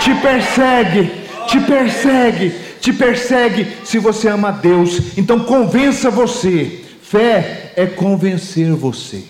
[0.00, 1.12] Te persegue,
[1.46, 5.16] te persegue, te persegue se você ama a Deus.
[5.16, 6.84] Então convença você.
[7.02, 9.24] Fé é convencer você.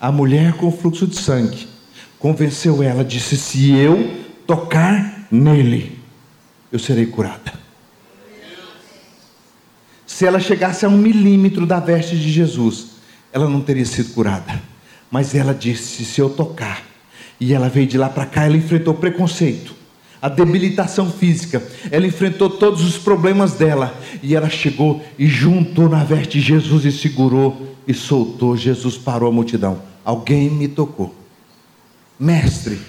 [0.00, 1.68] A mulher com fluxo de sangue
[2.18, 5.98] convenceu ela, disse: Se eu tocar nele,
[6.70, 7.52] eu serei curada.
[10.06, 12.86] Se ela chegasse a um milímetro da veste de Jesus,
[13.32, 14.60] ela não teria sido curada.
[15.10, 16.82] Mas ela disse: Se eu tocar,
[17.40, 19.74] e ela veio de lá para cá, ela enfrentou preconceito,
[20.20, 26.02] a debilitação física, ela enfrentou todos os problemas dela, e ela chegou e juntou na
[26.02, 28.56] veste Jesus e segurou e soltou.
[28.56, 29.80] Jesus parou a multidão.
[30.04, 31.14] Alguém me tocou.
[32.18, 32.80] Mestre,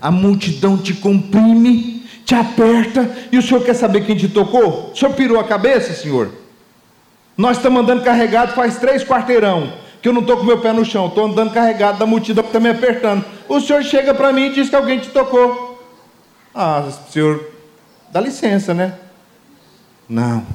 [0.00, 4.92] a multidão te comprime, te aperta, e o senhor quer saber quem te tocou?
[4.92, 6.30] O senhor pirou a cabeça, senhor?
[7.36, 10.84] Nós estamos andando carregado faz três quarteirão que eu não estou com meu pé no
[10.84, 13.24] chão, estou andando carregado da multidão que está me apertando.
[13.48, 15.75] O senhor chega para mim e diz que alguém te tocou.
[16.56, 17.52] Ah, senhor,
[18.10, 18.98] dá licença, né?
[20.08, 20.46] Não,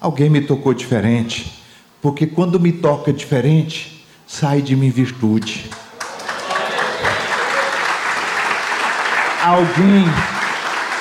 [0.00, 1.62] alguém me tocou diferente,
[2.02, 5.70] porque quando me toca diferente, sai de mim virtude.
[9.40, 10.04] Alguém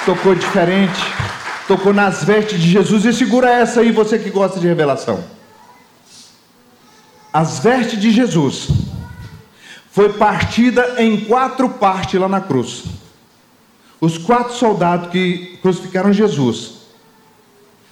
[0.05, 1.01] tocou diferente,
[1.67, 5.23] tocou nas vestes de Jesus e segura essa aí, você que gosta de revelação
[7.33, 8.67] as vestes de Jesus
[9.91, 12.83] foi partida em quatro partes lá na cruz.
[14.03, 16.73] Os quatro soldados que crucificaram Jesus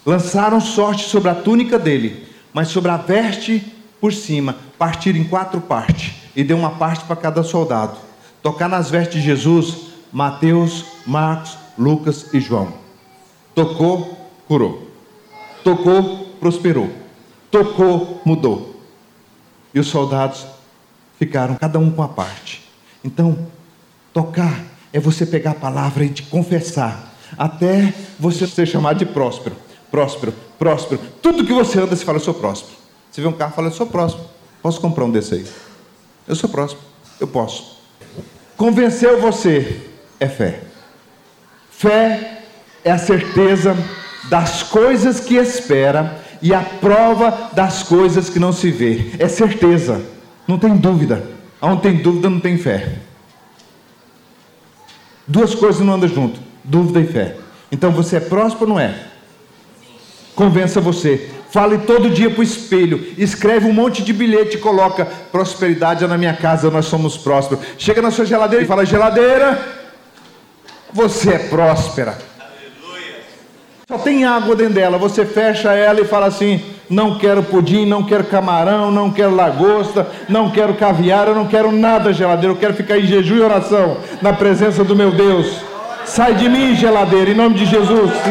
[0.06, 3.64] lançaram sorte sobre a túnica dele, mas sobre a veste
[4.02, 7.98] por cima, partir em quatro partes e deu uma parte para cada soldado.
[8.44, 12.74] Tocar nas vestes de Jesus, Mateus, Marcos, Lucas e João.
[13.56, 14.92] Tocou, curou.
[15.64, 16.92] Tocou, prosperou.
[17.50, 18.76] Tocou, mudou.
[19.74, 20.46] E os soldados
[21.18, 22.70] ficaram cada um com a parte.
[23.02, 23.48] Então,
[24.14, 29.56] tocar é você pegar a palavra e te confessar, até você ser chamado de próspero.
[29.90, 31.02] Próspero, próspero.
[31.22, 32.76] Tudo que você anda, você fala, eu sou próspero.
[33.12, 34.26] Você vê um carro, fala, eu sou próspero.
[34.62, 35.46] Posso comprar um desse aí?
[36.28, 36.86] Eu sou próspero.
[37.20, 37.78] Eu posso.
[38.56, 39.82] Convenceu você
[40.20, 40.62] é fé.
[41.72, 42.44] Fé
[42.84, 43.76] é a certeza
[44.30, 49.12] das coisas que espera e a prova das coisas que não se vê.
[49.20, 50.02] É certeza,
[50.48, 51.24] não tem dúvida.
[51.62, 53.00] Onde tem dúvida, não tem fé.
[55.32, 57.38] Duas coisas não andam junto: dúvida e fé.
[57.72, 58.94] Então você é próspero ou não é?
[60.36, 61.30] Convença você.
[61.50, 63.14] Fale todo dia para o espelho.
[63.18, 67.64] Escreve um monte de bilhete e coloca: prosperidade é na minha casa, nós somos prósperos.
[67.78, 69.58] Chega na sua geladeira e fala: geladeira,
[70.92, 72.18] você é próspera.
[73.88, 74.98] Só tem água dentro dela.
[74.98, 76.62] Você fecha ela e fala assim:
[76.92, 81.72] não quero pudim, não quero camarão, não quero lagosta, não quero caviar, eu não quero
[81.72, 82.54] nada geladeira.
[82.54, 85.64] Eu quero ficar em jejum e oração na presença do meu Deus.
[86.06, 88.12] Sai de mim, geladeira, em nome de Jesus.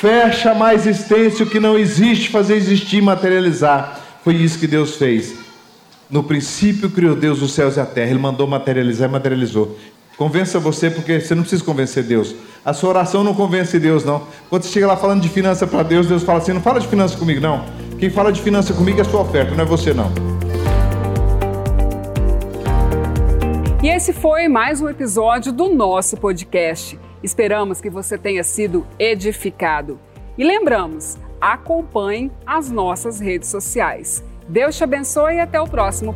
[0.00, 4.00] Fecha mais existência o que não existe, fazer existir, materializar.
[4.24, 5.34] Foi isso que Deus fez.
[6.08, 8.10] No princípio criou Deus os céus e a terra.
[8.10, 9.78] Ele mandou materializar e materializou.
[10.22, 12.32] Convença você, porque você não precisa convencer Deus.
[12.64, 14.24] A sua oração não convence Deus, não.
[14.48, 16.86] Quando você chega lá falando de finança para Deus, Deus fala assim: não fala de
[16.86, 17.64] finança comigo, não.
[17.98, 20.12] Quem fala de finança comigo é a sua oferta, não é você, não.
[23.82, 26.96] E esse foi mais um episódio do nosso podcast.
[27.20, 29.98] Esperamos que você tenha sido edificado.
[30.38, 34.22] E lembramos, acompanhe as nossas redes sociais.
[34.48, 36.14] Deus te abençoe e até o próximo.